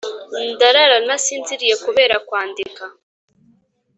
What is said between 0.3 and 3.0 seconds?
ndarara ntasinziriye kubera kwandika